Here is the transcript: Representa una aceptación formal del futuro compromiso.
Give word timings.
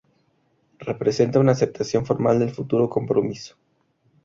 Representa 0.79 1.37
una 1.39 1.51
aceptación 1.51 2.07
formal 2.07 2.39
del 2.39 2.49
futuro 2.49 2.89
compromiso. 2.89 3.55